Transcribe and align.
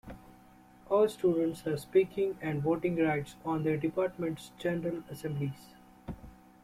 All 0.89 1.07
students 1.09 1.61
have 1.61 1.79
speaking 1.79 2.35
and 2.41 2.63
voting 2.63 2.95
rights 2.95 3.35
on 3.45 3.61
their 3.61 3.77
department's 3.77 4.49
general 4.57 5.03
assemblies. 5.11 5.75